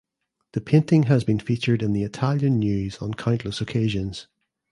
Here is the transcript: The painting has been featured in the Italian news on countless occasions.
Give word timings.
The 0.53 0.61
painting 0.61 1.03
has 1.03 1.23
been 1.23 1.37
featured 1.39 1.83
in 1.83 1.93
the 1.93 2.01
Italian 2.01 2.57
news 2.57 2.97
on 3.03 3.13
countless 3.13 3.61
occasions. 3.61 4.25